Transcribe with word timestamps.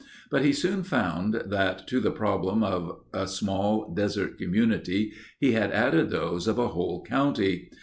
But 0.31 0.43
he 0.43 0.51
soon 0.51 0.81
found 0.81 1.35
that 1.35 1.85
to 1.89 1.99
the 1.99 2.09
problems 2.09 2.63
of 2.63 3.01
a 3.13 3.27
small 3.27 3.93
desert 3.93 4.39
community 4.39 5.11
he 5.39 5.51
had 5.51 5.69
added 5.71 6.09
those 6.09 6.47
of 6.47 6.57
a 6.57 6.69
whole 6.69 7.03
county. 7.05 7.69